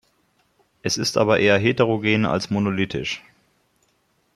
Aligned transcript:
Es 0.81 0.97
ist 0.97 1.15
aber 1.15 1.39
eher 1.41 1.59
heterogen 1.59 2.25
als 2.25 2.49
monolithisch. 2.49 3.21